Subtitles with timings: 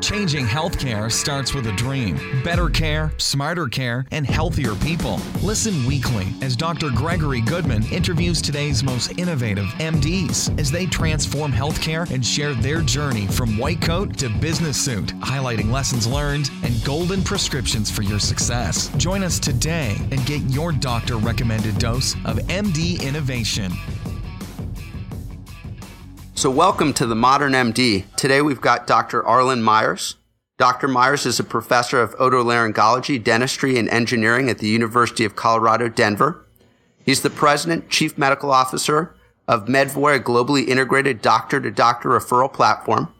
[0.00, 2.18] Changing healthcare starts with a dream.
[2.42, 5.20] Better care, smarter care, and healthier people.
[5.42, 6.88] Listen weekly as Dr.
[6.90, 13.26] Gregory Goodman interviews today's most innovative MDs as they transform healthcare and share their journey
[13.26, 18.88] from white coat to business suit, highlighting lessons learned and golden prescriptions for your success.
[18.96, 23.72] Join us today and get your doctor recommended dose of MD innovation.
[26.40, 28.06] So, welcome to the Modern MD.
[28.16, 29.22] Today we've got Dr.
[29.22, 30.16] Arlen Meyers.
[30.56, 30.88] Dr.
[30.88, 36.46] Meyers is a professor of otolaryngology, dentistry, and engineering at the University of Colorado, Denver.
[37.04, 39.14] He's the president, chief medical officer
[39.46, 43.12] of Medvoy, a globally integrated doctor to doctor referral platform.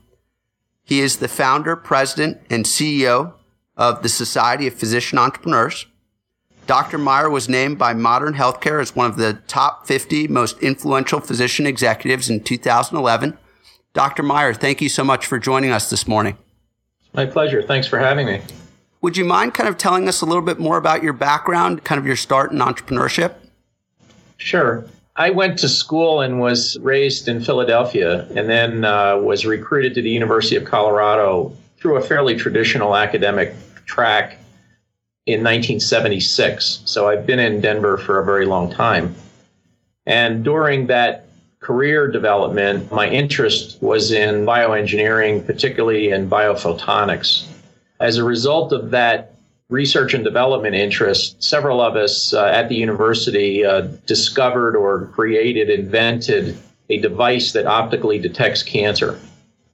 [0.83, 3.34] He is the founder, president, and CEO
[3.77, 5.84] of the Society of Physician Entrepreneurs.
[6.70, 6.98] Dr.
[6.98, 11.66] Meyer was named by Modern Healthcare as one of the top 50 most influential physician
[11.66, 13.37] executives in 2011.
[13.92, 14.23] Dr.
[14.23, 16.38] Meyer, thank you so much for joining us this morning.
[17.12, 17.61] My pleasure.
[17.61, 18.41] Thanks for having me.
[19.01, 21.98] Would you mind kind of telling us a little bit more about your background, kind
[21.98, 23.34] of your start in entrepreneurship?
[24.36, 24.84] Sure.
[25.17, 30.02] I went to school and was raised in Philadelphia and then uh, was recruited to
[30.02, 34.36] the University of Colorado through a fairly traditional academic track
[35.33, 36.83] in 1976.
[36.84, 39.14] So I've been in Denver for a very long time.
[40.06, 41.27] And during that
[41.61, 47.47] career development, my interest was in bioengineering, particularly in biophotonics.
[48.01, 49.34] As a result of that
[49.69, 55.70] research and development interest, several of us uh, at the university uh, discovered or created,
[55.70, 56.58] invented
[56.89, 59.19] a device that optically detects cancer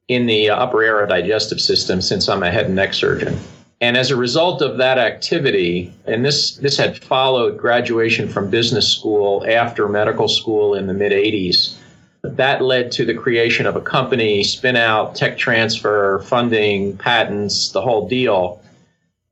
[0.08, 3.38] in the uh, upper aerodigestive system since I'm a head and neck surgeon.
[3.80, 8.88] And as a result of that activity, and this, this had followed graduation from business
[8.88, 11.76] school after medical school in the mid 80s,
[12.22, 17.82] that led to the creation of a company, spin out, tech transfer, funding, patents, the
[17.82, 18.62] whole deal.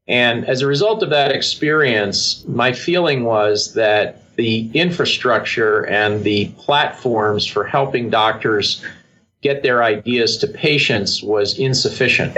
[0.06, 6.48] And as a result of that experience, my feeling was that the infrastructure and the
[6.58, 8.84] platforms for helping doctors
[9.40, 12.36] get their ideas to patients was insufficient.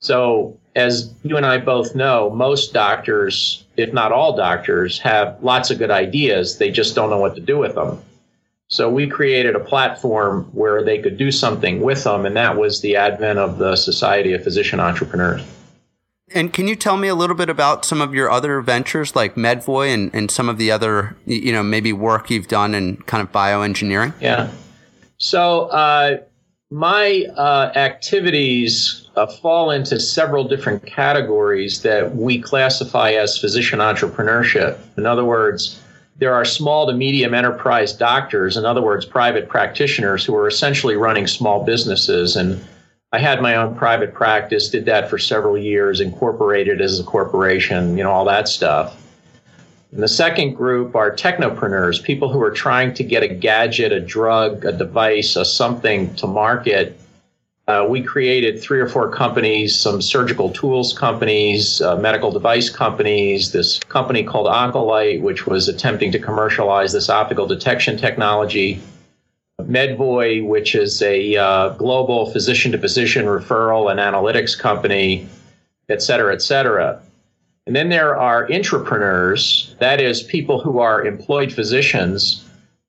[0.00, 5.70] So, as you and I both know, most doctors, if not all doctors, have lots
[5.70, 6.58] of good ideas.
[6.58, 8.00] They just don't know what to do with them.
[8.68, 12.80] So, we created a platform where they could do something with them, and that was
[12.82, 15.42] the advent of the Society of Physician Entrepreneurs.
[16.32, 19.34] And can you tell me a little bit about some of your other ventures like
[19.34, 23.20] Medvoy and, and some of the other, you know, maybe work you've done in kind
[23.20, 24.14] of bioengineering?
[24.20, 24.52] Yeah.
[25.18, 26.18] So, uh,
[26.70, 34.78] my uh, activities uh, fall into several different categories that we classify as physician entrepreneurship.
[34.96, 35.82] In other words,
[36.18, 40.94] there are small to medium enterprise doctors, in other words, private practitioners who are essentially
[40.94, 42.36] running small businesses.
[42.36, 42.64] And
[43.10, 47.96] I had my own private practice, did that for several years, incorporated as a corporation,
[47.98, 48.96] you know, all that stuff.
[49.92, 54.00] And the second group are technopreneurs, people who are trying to get a gadget, a
[54.00, 56.96] drug, a device, a something to market.
[57.66, 63.52] Uh, we created three or four companies, some surgical tools companies, uh, medical device companies,
[63.52, 68.80] this company called Oncolight, which was attempting to commercialize this optical detection technology.
[69.60, 75.28] Medvoy, which is a uh, global physician to physician referral and analytics company,
[75.88, 77.00] et cetera, et cetera.
[77.66, 82.44] And then there are intrapreneurs, that is, people who are employed physicians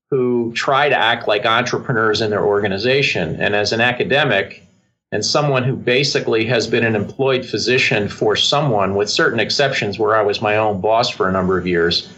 [0.10, 3.40] who try to act like entrepreneurs in their organization.
[3.40, 4.64] And as an academic
[5.12, 10.16] and someone who basically has been an employed physician for someone, with certain exceptions where
[10.16, 12.10] I was my own boss for a number of years,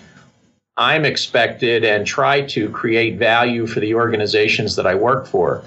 [0.78, 5.64] I'm expected and try to create value for the organizations that I work for.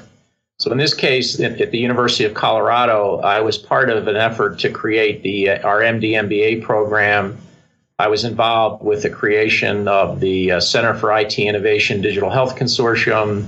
[0.66, 4.59] So in this case, at the University of Colorado, I was part of an effort
[4.59, 7.38] to create the uh, our MD MBA program.
[8.00, 12.56] I was involved with the creation of the uh, Center for IT Innovation Digital Health
[12.56, 13.47] Consortium.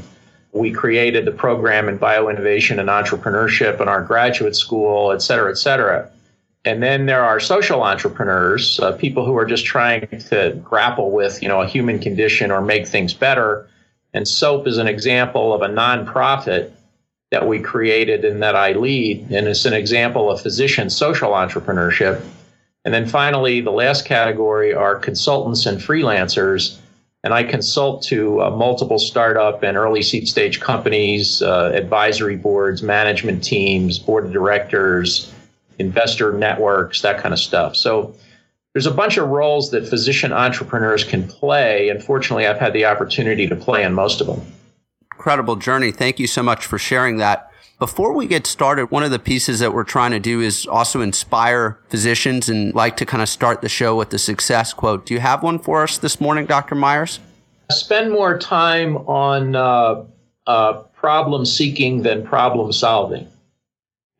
[0.53, 5.59] We created the program in bioinnovation and entrepreneurship in our graduate school, et cetera, et
[5.59, 6.09] cetera.
[6.65, 11.43] And then there are social entrepreneurs, uh, people who are just trying to grapple with,
[11.43, 13.69] you know, a human condition or make things better.
[14.15, 16.75] And SoPE is an example of a nonprofit
[17.31, 19.31] that we created and that I lead.
[19.31, 22.25] And it's an example of physician social entrepreneurship.
[22.85, 26.79] And then finally, the last category are consultants and freelancers.
[27.23, 32.83] And I consult to uh, multiple startup and early seed stage companies, uh, advisory boards,
[32.83, 35.31] management teams, board of directors,
[35.79, 37.77] investor networks, that kind of stuff.
[37.77, 38.15] So
[38.73, 41.91] there's a bunch of roles that physician entrepreneurs can play.
[41.91, 44.41] And fortunately, I've had the opportunity to play in most of them
[45.19, 45.91] incredible journey.
[45.91, 47.51] Thank you so much for sharing that.
[47.81, 51.01] Before we get started, one of the pieces that we're trying to do is also
[51.01, 55.07] inspire physicians and like to kind of start the show with the success quote.
[55.07, 56.77] Do you have one for us this morning, Dr.
[56.77, 57.19] Meyers?
[57.73, 60.05] Spend more time on uh,
[60.47, 63.27] uh, problem seeking than problem solving.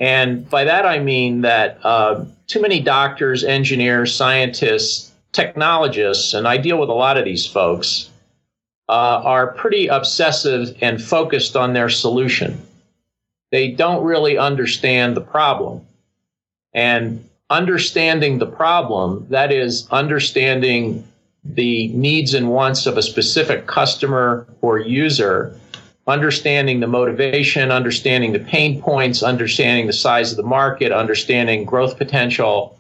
[0.01, 6.57] And by that I mean that uh, too many doctors, engineers, scientists, technologists, and I
[6.57, 8.11] deal with a lot of these folks,
[8.89, 12.61] uh, are pretty obsessive and focused on their solution
[13.51, 15.87] they don't really understand the problem.
[16.75, 21.07] And understanding the problem, that is, understanding
[21.45, 25.59] the needs and wants of a specific customer or user,
[26.07, 31.97] understanding the motivation, understanding the pain points, understanding the size of the market, understanding growth
[31.97, 32.79] potential,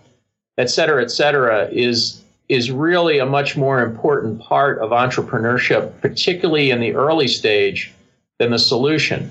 [0.59, 6.71] et cetera, et cetera, is is really a much more important part of entrepreneurship, particularly
[6.71, 7.93] in the early stage,
[8.39, 9.31] than the solution.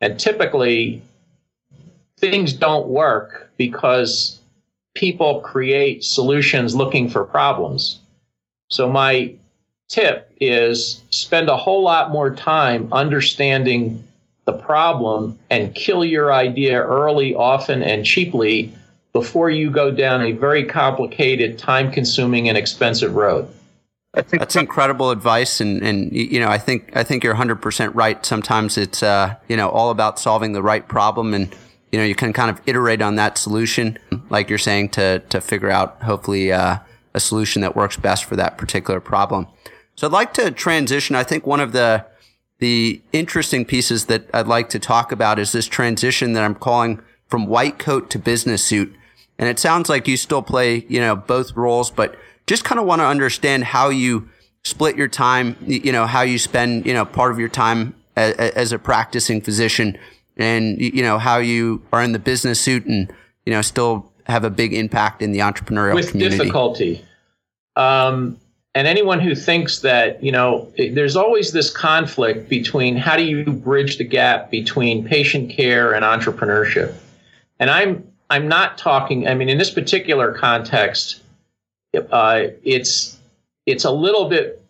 [0.00, 1.02] And typically,
[2.18, 4.40] things don't work because
[4.94, 8.00] people create solutions looking for problems.
[8.70, 9.34] So, my
[9.88, 14.02] tip is spend a whole lot more time understanding
[14.44, 18.74] the problem and kill your idea early, often, and cheaply
[19.14, 23.48] before you go down a very complicated, time consuming, and expensive road.
[24.12, 28.24] That's incredible advice, and, and you know I think I think you're 100 percent right.
[28.24, 31.52] Sometimes it's uh, you know all about solving the right problem, and
[31.90, 33.98] you know you can kind of iterate on that solution,
[34.30, 36.78] like you're saying, to to figure out hopefully uh,
[37.14, 39.48] a solution that works best for that particular problem.
[39.96, 41.16] So I'd like to transition.
[41.16, 42.04] I think one of the
[42.58, 47.00] the interesting pieces that I'd like to talk about is this transition that I'm calling
[47.26, 48.94] from white coat to business suit,
[49.38, 52.16] and it sounds like you still play you know both roles, but
[52.46, 54.28] just kind of want to understand how you
[54.64, 58.34] split your time, you know, how you spend, you know, part of your time as,
[58.34, 59.96] as a practicing physician
[60.36, 63.12] and, you know, how you are in the business suit and,
[63.44, 66.38] you know, still have a big impact in the entrepreneurial with community.
[66.38, 67.04] difficulty.
[67.76, 68.38] Um,
[68.74, 73.44] and anyone who thinks that, you know, there's always this conflict between how do you
[73.44, 76.94] bridge the gap between patient care and entrepreneurship.
[77.60, 81.22] And I'm I'm not talking, I mean, in this particular context,
[82.10, 83.18] uh, it's
[83.66, 84.60] it's a little bit.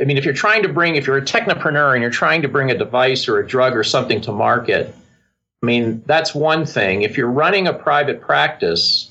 [0.00, 2.48] I mean, if you're trying to bring, if you're a technopreneur and you're trying to
[2.48, 4.94] bring a device or a drug or something to market,
[5.62, 7.02] I mean, that's one thing.
[7.02, 9.10] If you're running a private practice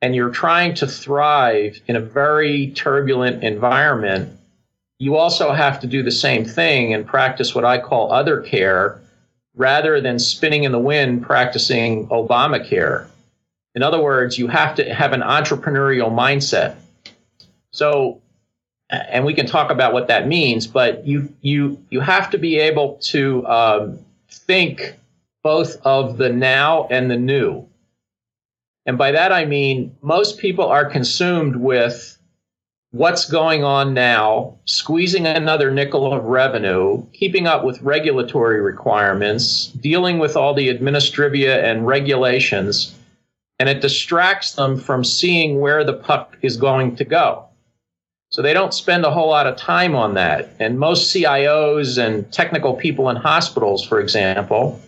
[0.00, 4.38] and you're trying to thrive in a very turbulent environment,
[4.98, 9.00] you also have to do the same thing and practice what I call other care
[9.54, 13.06] rather than spinning in the wind practicing Obamacare.
[13.74, 16.76] In other words, you have to have an entrepreneurial mindset.
[17.70, 18.20] So,
[18.88, 22.58] and we can talk about what that means, but you you you have to be
[22.58, 23.98] able to um,
[24.30, 24.96] think
[25.42, 27.68] both of the now and the new.
[28.86, 32.18] And by that I mean most people are consumed with
[32.94, 40.20] what's going on now, squeezing another nickel of revenue, keeping up with regulatory requirements, dealing
[40.20, 42.94] with all the administrivia and regulations
[43.58, 47.46] and it distracts them from seeing where the puck is going to go.
[48.30, 50.50] So they don't spend a whole lot of time on that.
[50.58, 54.80] And most CIOs and technical people in hospitals, for example,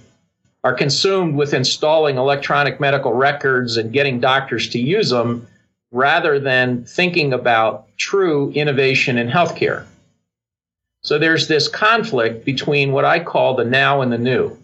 [0.64, 5.46] are consumed with installing electronic medical records and getting doctors to use them
[5.92, 9.86] rather than thinking about true innovation in healthcare.
[11.02, 14.58] So there's this conflict between what I call the now and the new.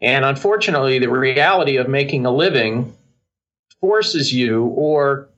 [0.00, 2.94] And unfortunately, the reality of making a living
[3.80, 5.28] forces you or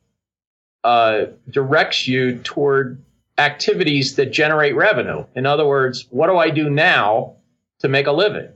[0.84, 3.02] uh, directs you toward
[3.38, 5.24] activities that generate revenue.
[5.34, 7.36] In other words, what do I do now
[7.80, 8.48] to make a living?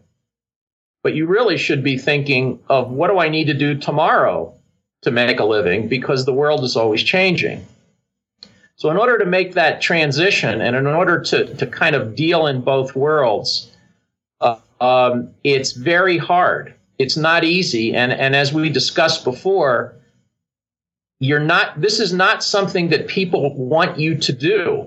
[1.03, 4.60] But you really should be thinking of what do I need to do tomorrow
[5.03, 7.67] to make a living because the world is always changing.
[8.77, 12.47] So, in order to make that transition and in order to, to kind of deal
[12.47, 13.71] in both worlds,
[14.81, 16.75] um, it's very hard.
[16.99, 17.95] It's not easy.
[17.95, 19.95] And, and as we discussed before,
[21.19, 24.87] you're not, this is not something that people want you to do.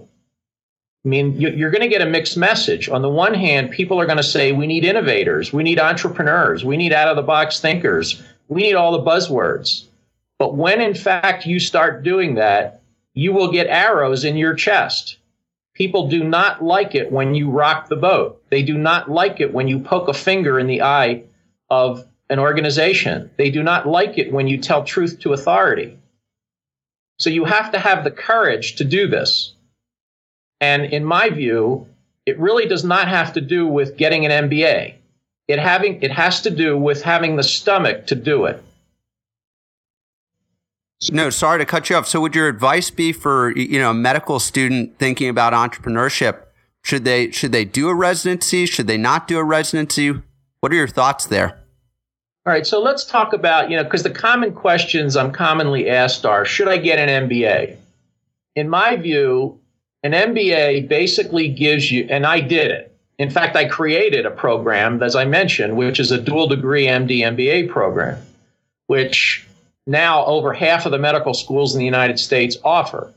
[1.06, 2.88] I mean, you're going to get a mixed message.
[2.90, 6.64] On the one hand, people are going to say, we need innovators, we need entrepreneurs,
[6.64, 9.86] we need out of the box thinkers, we need all the buzzwords.
[10.44, 12.82] But when in fact you start doing that,
[13.14, 15.16] you will get arrows in your chest.
[15.74, 18.44] People do not like it when you rock the boat.
[18.50, 21.24] They do not like it when you poke a finger in the eye
[21.70, 23.32] of an organization.
[23.38, 25.98] They do not like it when you tell truth to authority.
[27.20, 29.54] So you have to have the courage to do this.
[30.60, 31.88] And in my view,
[32.26, 34.96] it really does not have to do with getting an MBA.
[35.48, 38.62] It having it has to do with having the stomach to do it.
[41.12, 42.08] No, sorry to cut you off.
[42.08, 46.44] So would your advice be for you know a medical student thinking about entrepreneurship?
[46.84, 48.66] Should they should they do a residency?
[48.66, 50.14] Should they not do a residency?
[50.60, 51.60] What are your thoughts there?
[52.46, 56.26] All right, so let's talk about, you know, because the common questions I'm commonly asked
[56.26, 57.78] are should I get an MBA?
[58.56, 59.60] In my view,
[60.04, 62.94] an MBA basically gives you, and I did it.
[63.18, 67.20] In fact, I created a program, as I mentioned, which is a dual degree MD
[67.20, 68.18] MBA program,
[68.88, 69.48] which
[69.86, 73.14] now over half of the medical schools in the United States offer.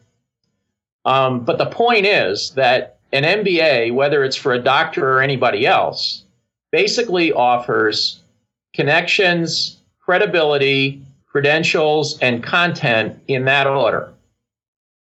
[1.04, 5.66] Um, but the point is that an MBA, whether it's for a doctor or anybody
[5.66, 6.24] else,
[6.72, 8.20] basically offers
[8.74, 14.12] connections, credibility, credentials, and content in that order.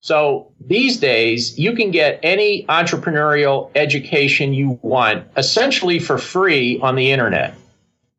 [0.00, 6.94] So these days, you can get any entrepreneurial education you want essentially for free on
[6.94, 7.54] the internet.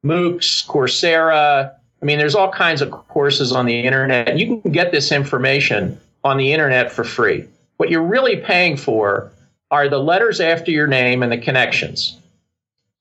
[0.03, 1.76] MOOCs, Coursera.
[2.01, 4.37] I mean, there's all kinds of courses on the internet.
[4.37, 7.45] You can get this information on the internet for free.
[7.77, 9.31] What you're really paying for
[9.71, 12.17] are the letters after your name and the connections.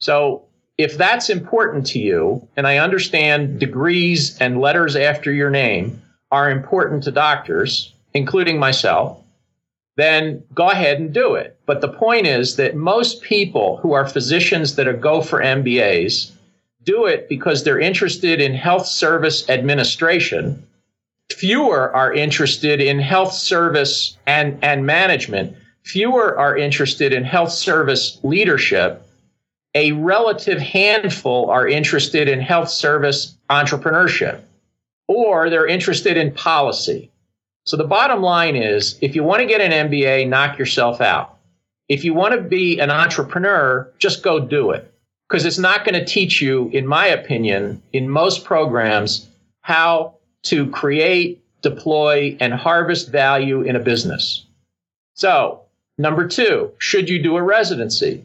[0.01, 0.45] So
[0.79, 6.51] if that's important to you, and I understand degrees and letters after your name are
[6.51, 9.19] important to doctors, including myself,
[9.97, 11.59] then go ahead and do it.
[11.65, 16.33] But the point is that most people who are physicians that go for MBAs
[16.87, 20.67] do it because they're interested in health service administration.
[21.31, 25.55] Fewer are interested in health service and, and management.
[25.83, 29.03] Fewer are interested in health service leadership
[29.77, 34.41] a relative handful are interested in health service entrepreneurship
[35.07, 37.11] or they're interested in policy.
[37.67, 41.37] So the bottom line is if you want to get an MBA, knock yourself out.
[41.91, 44.91] If you want to be an entrepreneur, just go do it
[45.29, 49.29] because it's not going to teach you, in my opinion, in most programs,
[49.63, 50.15] how
[50.45, 54.47] to create, deploy, and harvest value in a business.
[55.15, 55.63] So,
[55.99, 58.25] number two, should you do a residency?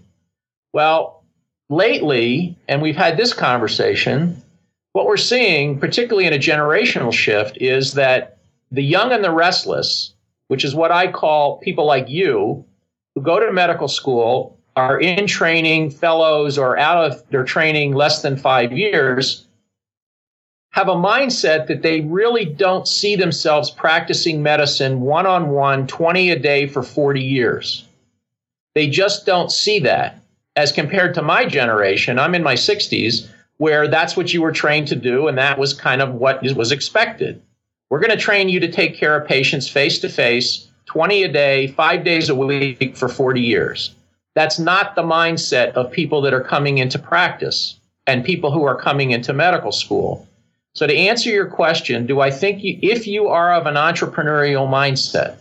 [0.74, 1.24] Well,
[1.70, 4.41] lately, and we've had this conversation,
[4.93, 8.38] what we're seeing, particularly in a generational shift, is that
[8.72, 10.13] the young and the restless,
[10.50, 12.65] which is what I call people like you
[13.15, 18.22] who go to medical school, are in training, fellows, or out of their training less
[18.22, 19.46] than five years,
[20.70, 26.32] have a mindset that they really don't see themselves practicing medicine one on one, 20
[26.32, 27.86] a day for 40 years.
[28.74, 30.22] They just don't see that
[30.56, 34.88] as compared to my generation, I'm in my 60s, where that's what you were trained
[34.90, 37.42] to do, and that was kind of what was expected.
[37.90, 41.32] We're going to train you to take care of patients face to face, 20 a
[41.32, 43.96] day, five days a week for 40 years.
[44.36, 48.80] That's not the mindset of people that are coming into practice and people who are
[48.80, 50.28] coming into medical school.
[50.74, 54.70] So, to answer your question, do I think you, if you are of an entrepreneurial
[54.70, 55.38] mindset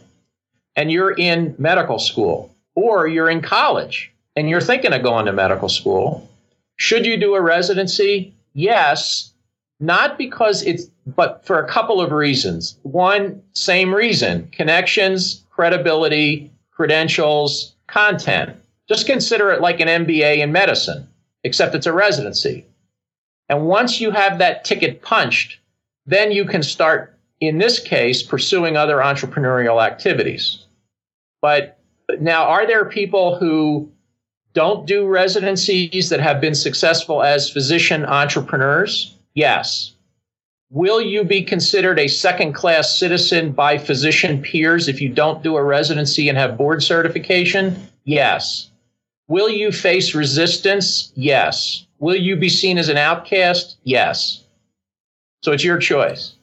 [0.75, 5.33] and you're in medical school or you're in college and you're thinking of going to
[5.33, 6.29] medical school,
[6.77, 8.35] should you do a residency?
[8.55, 9.33] Yes,
[9.79, 12.77] not because it's, but for a couple of reasons.
[12.83, 18.57] One, same reason connections, credibility, credentials, content.
[18.91, 21.07] Just consider it like an MBA in medicine,
[21.45, 22.67] except it's a residency.
[23.49, 25.61] And once you have that ticket punched,
[26.07, 30.67] then you can start, in this case, pursuing other entrepreneurial activities.
[31.41, 31.79] But
[32.19, 33.89] now, are there people who
[34.55, 39.17] don't do residencies that have been successful as physician entrepreneurs?
[39.35, 39.93] Yes.
[40.71, 45.55] Will you be considered a second class citizen by physician peers if you don't do
[45.55, 47.89] a residency and have board certification?
[48.03, 48.70] Yes.
[49.31, 51.13] Will you face resistance?
[51.15, 51.87] Yes.
[52.01, 53.77] Will you be seen as an outcast?
[53.85, 54.43] Yes.
[55.43, 56.35] So it's your choice.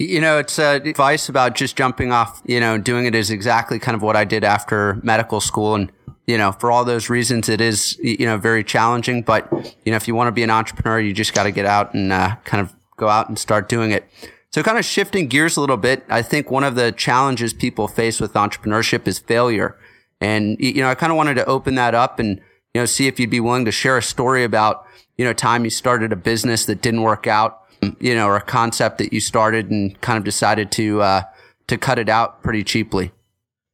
[0.00, 3.78] You know, it's uh, advice about just jumping off, you know, doing it is exactly
[3.78, 5.76] kind of what I did after medical school.
[5.76, 5.92] And
[6.26, 9.22] you know, for all those reasons, it is, you know, very challenging.
[9.22, 9.50] But,
[9.84, 11.94] you know, if you want to be an entrepreneur, you just got to get out
[11.94, 14.06] and uh, kind of go out and start doing it.
[14.50, 17.86] So kind of shifting gears a little bit, I think one of the challenges people
[17.86, 19.78] face with entrepreneurship is failure.
[20.20, 22.38] And, you know, I kind of wanted to open that up and,
[22.74, 25.64] you know, see if you'd be willing to share a story about, you know, time
[25.64, 27.62] you started a business that didn't work out,
[28.00, 31.22] you know, or a concept that you started and kind of decided to, uh,
[31.68, 33.12] to cut it out pretty cheaply.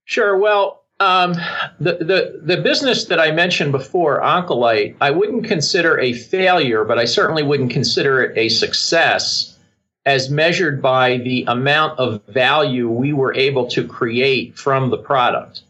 [0.05, 0.37] Sure.
[0.37, 1.33] Well, um,
[1.81, 6.99] the, the, the business that I mentioned before, Oncolite, I wouldn't consider a failure, but
[6.99, 9.59] I certainly wouldn't consider it a success
[10.07, 15.63] as measured by the amount of value we were able to create from the product.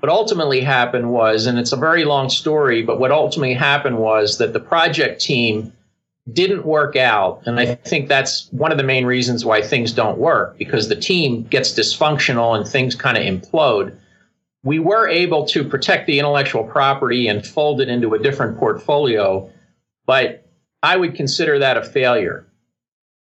[0.00, 4.38] What ultimately happened was, and it's a very long story, but what ultimately happened was
[4.38, 5.70] that the project team
[6.32, 7.42] didn't work out.
[7.44, 10.96] And I think that's one of the main reasons why things don't work because the
[10.96, 13.94] team gets dysfunctional and things kind of implode.
[14.64, 19.50] We were able to protect the intellectual property and fold it into a different portfolio,
[20.06, 20.48] but
[20.82, 22.46] I would consider that a failure.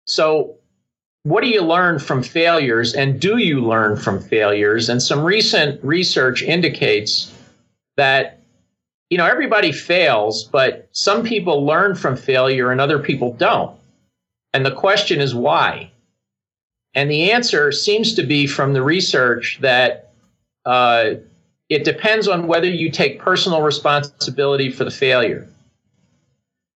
[0.06, 0.60] So,
[1.24, 4.90] what do you learn from failures and do you learn from failures?
[4.90, 7.34] And some recent research indicates
[7.98, 8.44] that
[9.14, 13.78] you know, everybody fails, but some people learn from failure and other people don't.
[14.56, 15.92] And the question is why?
[16.96, 20.14] And the answer seems to be from the research that
[20.66, 21.12] uh,
[21.70, 25.48] it depends on whether you take personal responsibility for the failure.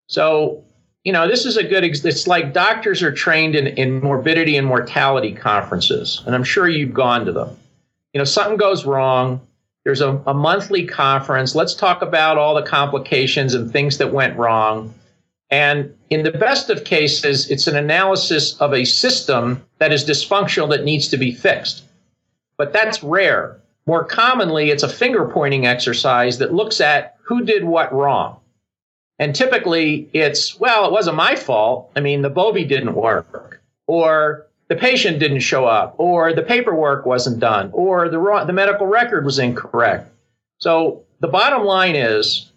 [0.08, 0.63] So,
[1.08, 4.68] you know, this is a good, it's like doctors are trained in, in morbidity and
[4.68, 7.56] mortality conferences, and I'm sure you've gone to them.
[8.12, 9.40] You know, something goes wrong,
[9.86, 11.56] there's a, a monthly conference.
[11.56, 14.94] Let's talk about all the complications and things that went wrong.
[15.50, 20.70] And in the best of cases, it's an analysis of a system that is dysfunctional
[20.72, 21.86] that needs to be fixed.
[22.58, 23.62] But that's rare.
[23.86, 28.42] More commonly, it's a finger pointing exercise that looks at who did what wrong.
[29.20, 31.92] And typically it's, well, it wasn't my fault.
[31.96, 33.62] I mean, the Bovie didn't work.
[33.88, 38.86] Or the patient didn't show up, or the paperwork wasn't done, or the, the medical
[38.86, 40.12] record was incorrect.
[40.60, 42.52] So the bottom line is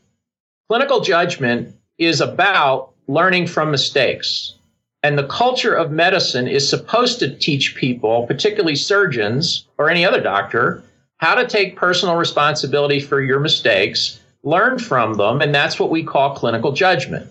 [0.68, 4.54] clinical judgment is about learning from mistakes.
[5.02, 10.20] And the culture of medicine is supposed to teach people, particularly surgeons or any other
[10.20, 10.82] doctor,
[11.16, 16.02] how to take personal responsibility for your mistakes, learn from them, and that's what we
[16.02, 17.30] call clinical judgment.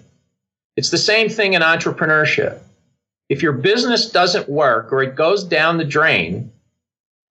[0.75, 2.61] It's the same thing in entrepreneurship
[3.29, 6.51] if your business doesn't work or it goes down the drain,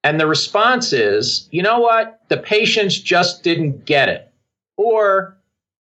[0.04, 4.32] and the response is, you know what, the patients just didn't get it.
[4.76, 5.36] Or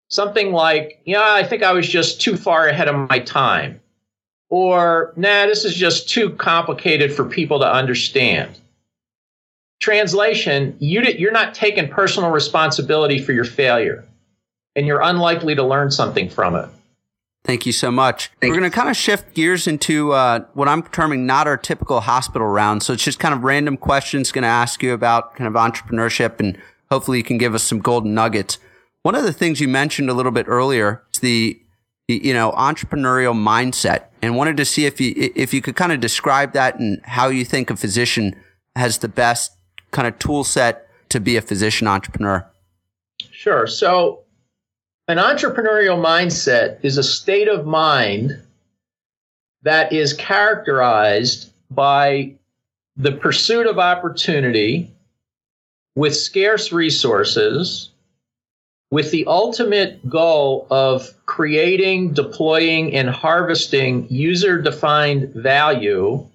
[0.10, 3.80] something like, yeah, I think I was just too far ahead of my time.
[4.50, 8.60] Or, nah, this is just too complicated for people to understand.
[9.88, 14.04] Translation, you, you're not taking personal responsibility for your failure,
[14.76, 16.68] and you're unlikely to learn something from it.
[17.46, 18.30] Thank you so much.
[18.42, 18.54] Thanks.
[18.54, 22.02] We're going to kind of shift gears into uh, what I'm terming not our typical
[22.02, 22.84] hospital round.
[22.84, 26.42] So it's just kind of random questions going to ask you about kind of entrepreneurship
[26.42, 26.58] and
[26.92, 28.58] hopefully you can give us some golden nuggets.
[29.04, 31.58] One of the things you mentioned a little bit earlier is the,
[32.10, 36.02] you know, entrepreneurial mindset and wanted to see if you, if you could kind of
[36.02, 38.36] describe that and how you think a physician
[38.76, 39.57] has the best
[39.92, 42.46] kind of tool set to be a physician entrepreneur.
[43.32, 43.68] Sure.
[43.68, 44.24] So
[45.08, 48.42] an entrepreneurial mindset is a state of mind
[49.64, 52.34] that is characterized by
[52.96, 54.92] the pursuit of opportunity
[55.96, 57.90] with scarce resources,
[58.92, 66.28] with the ultimate goal of creating, deploying, and harvesting user defined value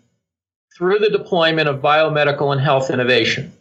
[0.76, 3.52] through the deployment of biomedical and health innovation.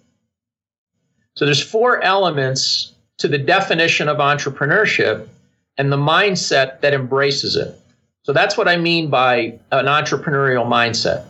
[1.35, 5.27] So there's four elements to the definition of entrepreneurship
[5.77, 7.77] and the mindset that embraces it.
[8.23, 11.25] So that's what I mean by an entrepreneurial mindset.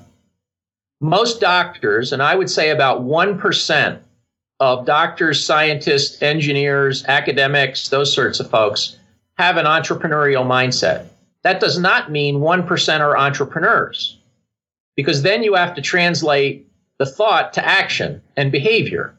[1.00, 4.00] Most doctors, and I would say about 1%
[4.60, 8.98] of doctors, scientists, engineers, academics, those sorts of folks,
[9.38, 11.08] have an entrepreneurial mindset.
[11.44, 14.18] That does not mean 1% are entrepreneurs,
[15.02, 16.68] because then you have to translate
[17.00, 19.18] the thought to action and behavior.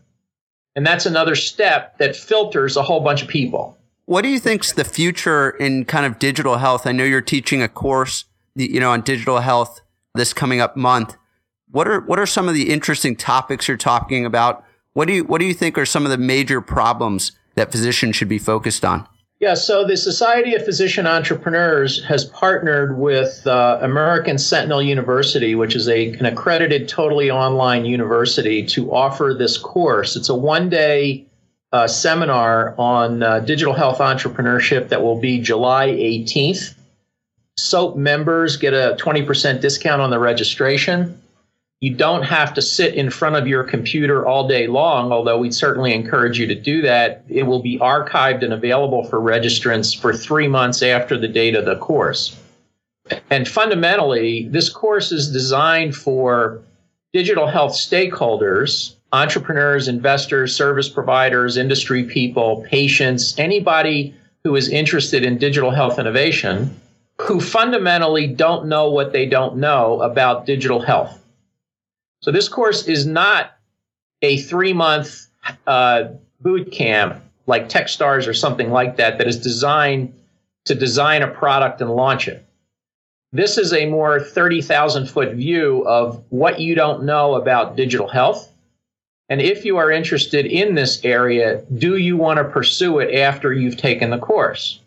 [0.76, 3.76] And that's another step that filters a whole bunch of people.
[4.06, 6.86] What do you think's the future in kind of digital health?
[6.86, 9.80] I know you're teaching a course, you know, on digital health
[10.14, 11.16] this coming up month.
[11.70, 14.64] What are what are some of the interesting topics you're talking about?
[14.92, 18.16] What do you what do you think are some of the major problems that physicians
[18.16, 19.08] should be focused on?
[19.42, 25.74] Yeah, so the Society of Physician Entrepreneurs has partnered with uh, American Sentinel University, which
[25.74, 30.14] is a, an accredited totally online university, to offer this course.
[30.14, 31.26] It's a one day
[31.72, 36.76] uh, seminar on uh, digital health entrepreneurship that will be July 18th.
[37.58, 41.20] SoPE members get a 20% discount on the registration.
[41.82, 45.52] You don't have to sit in front of your computer all day long, although we'd
[45.52, 47.24] certainly encourage you to do that.
[47.28, 51.64] It will be archived and available for registrants for three months after the date of
[51.64, 52.36] the course.
[53.30, 56.62] And fundamentally, this course is designed for
[57.12, 64.14] digital health stakeholders, entrepreneurs, investors, service providers, industry people, patients, anybody
[64.44, 66.80] who is interested in digital health innovation
[67.20, 71.18] who fundamentally don't know what they don't know about digital health.
[72.22, 73.56] So this course is not
[74.22, 75.26] a three month
[75.66, 76.04] uh,
[76.40, 80.14] boot camp like Techstars or something like that that is designed
[80.64, 82.46] to design a product and launch it.
[83.32, 88.48] This is a more 30,000 foot view of what you don't know about digital health.
[89.28, 93.52] And if you are interested in this area, do you want to pursue it after
[93.52, 94.78] you've taken the course?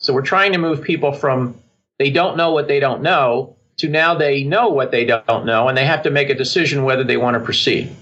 [0.00, 1.56] So we're trying to move people from
[1.98, 5.68] they don't know what they don't know to now they know what they don't know
[5.68, 7.94] and they have to make a decision whether they want to proceed.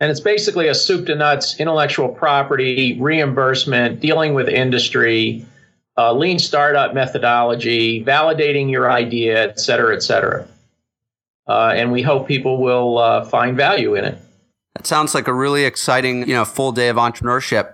[0.00, 5.46] And it's basically a soup to nuts intellectual property, reimbursement, dealing with industry,
[5.96, 10.46] uh, lean startup methodology, validating your idea, et cetera, et cetera.
[11.48, 14.18] Uh, and we hope people will uh, find value in it.
[14.74, 17.72] That sounds like a really exciting, you know, full day of entrepreneurship.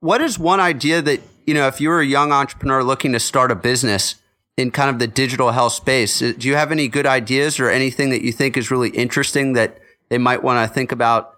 [0.00, 3.20] What is one idea that, you know, if you were a young entrepreneur looking to
[3.20, 4.16] start a business
[4.56, 7.70] in kind of the digital health space, uh, do you have any good ideas or
[7.70, 11.36] anything that you think is really interesting that they might want to think about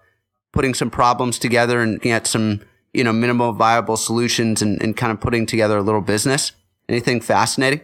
[0.51, 2.61] putting some problems together and get some,
[2.93, 6.51] you know, minimal viable solutions and, and kind of putting together a little business?
[6.89, 7.81] Anything fascinating?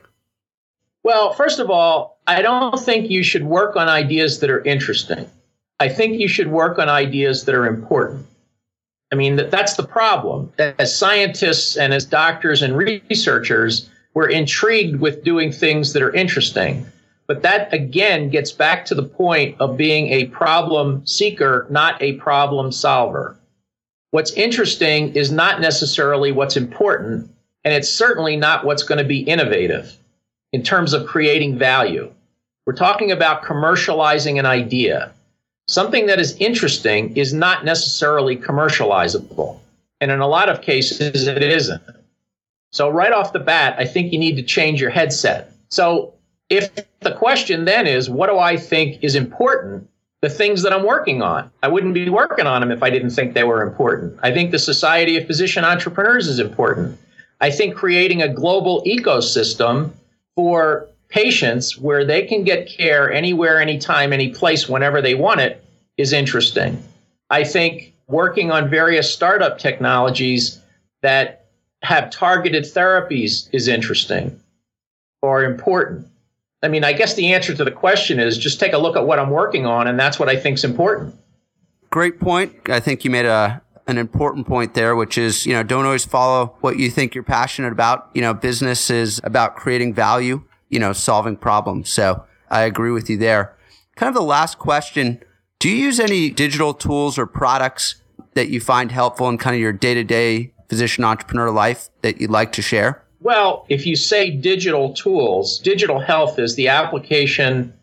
[1.04, 5.28] Well, first of all, I don't think you should work on ideas that are interesting.
[5.80, 8.28] I think you should work on ideas that are important.
[9.12, 10.54] I mean, that's the problem.
[10.58, 16.86] As scientists and as doctors and researchers, we're intrigued with doing things that are interesting.
[17.28, 22.14] But that again gets back to the point of being a problem seeker, not a
[22.14, 23.38] problem solver.
[24.12, 27.30] What's interesting is not necessarily what's important,
[27.64, 29.96] and it's certainly not what's going to be innovative
[30.52, 32.12] in terms of creating value.
[32.66, 35.14] We're talking about commercializing an idea.
[35.68, 39.60] Something that is interesting is not necessarily commercializable.
[40.02, 41.82] And in a lot of cases, it isn't.
[42.72, 45.54] So, right off the bat, I think you need to change your headset.
[45.70, 46.14] So,
[46.50, 46.70] if
[47.02, 49.90] the question then is, what do I think is important?
[50.22, 51.50] The things that I'm working on.
[51.64, 54.20] I wouldn't be working on them if I didn't think they were important.
[54.22, 57.00] I think the Society of Physician Entrepreneurs is important.
[57.40, 59.92] I think creating a global ecosystem
[60.36, 65.64] for patients where they can get care anywhere, anytime, any place, whenever they want it
[65.98, 66.82] is interesting.
[67.30, 70.60] I think working on various startup technologies
[71.02, 71.41] that
[71.82, 74.40] have targeted therapies is interesting
[75.22, 76.08] or important.
[76.64, 79.06] I mean, I guess the answer to the question is just take a look at
[79.06, 81.16] what I'm working on, and that's what I think is important.
[81.90, 82.70] Great point.
[82.70, 86.06] I think you made a an important point there, which is, you know, don't always
[86.06, 88.10] follow what you think you're passionate about.
[88.14, 91.90] You know, business is about creating value, you know, solving problems.
[91.90, 93.56] So I agree with you there.
[93.96, 95.20] Kind of the last question.
[95.60, 97.96] Do you use any digital tools or products
[98.34, 102.22] that you find helpful in kind of your day to day physician entrepreneur life that
[102.22, 103.04] you'd like to share?
[103.20, 107.74] Well, if you say digital tools, digital health is the application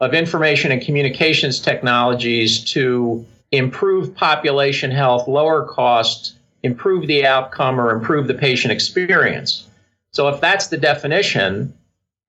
[0.00, 7.92] of information and communications technologies to improve population health, lower cost, improve the outcome, or
[7.92, 9.68] improve the patient experience.
[10.10, 11.72] So, if that's the definition,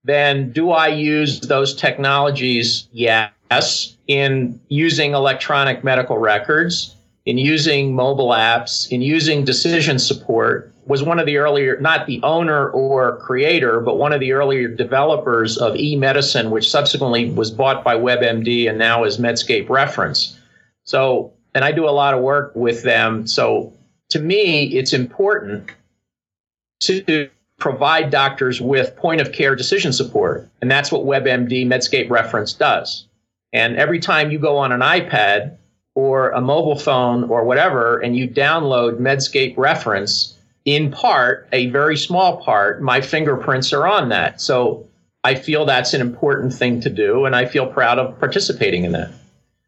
[0.04, 2.86] then do I use those technologies?
[2.92, 6.95] Yes, in using electronic medical records,
[7.26, 12.20] in using mobile apps, in using decision support, was one of the earlier, not the
[12.22, 17.82] owner or creator, but one of the earlier developers of eMedicine, which subsequently was bought
[17.82, 20.38] by WebMD and now is Medscape Reference.
[20.84, 23.26] So, and I do a lot of work with them.
[23.26, 23.72] So
[24.10, 25.72] to me, it's important
[26.82, 30.48] to provide doctors with point of care decision support.
[30.60, 33.08] And that's what WebMD Medscape Reference does.
[33.52, 35.56] And every time you go on an iPad
[35.96, 40.34] or a mobile phone or whatever, and you download Medscape Reference,
[40.66, 44.38] in part, a very small part, my fingerprints are on that.
[44.38, 44.86] So
[45.24, 48.92] I feel that's an important thing to do, and I feel proud of participating in
[48.92, 49.10] that.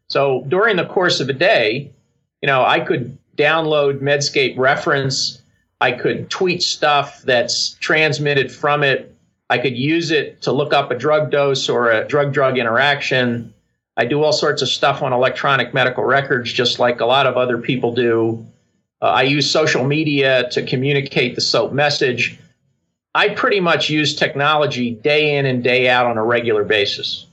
[0.07, 1.91] So during the course of a day,
[2.43, 5.41] you know, I could download Medscape reference.
[5.81, 9.15] I could tweet stuff that's transmitted from it.
[9.49, 13.51] I could use it to look up a drug dose or a drug drug interaction.
[13.99, 17.35] I do all sorts of stuff on electronic medical records, just like a lot of
[17.35, 18.45] other people do.
[19.01, 22.39] Uh, I use social media to communicate the SoPE message.
[23.13, 27.25] I pretty much use technology day in and day out on a regular basis.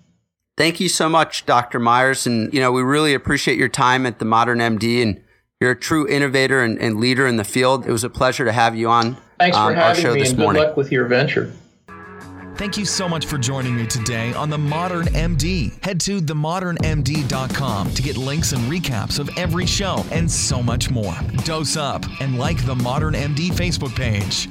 [0.56, 1.78] Thank you so much, Dr.
[1.78, 2.26] Meyers.
[2.26, 5.22] And, you know, we really appreciate your time at the Modern MD and
[5.60, 7.86] you're a true innovator and, and leader in the field.
[7.86, 10.60] It was a pleasure to have you on Thanks um, for having me and morning.
[10.60, 11.52] good luck with your venture.
[12.56, 15.72] Thank you so much for joining me today on The Modern MD.
[15.84, 21.14] Head to themodernmd.com to get links and recaps of every show and so much more.
[21.44, 24.48] Dose up and like The Modern MD Facebook page.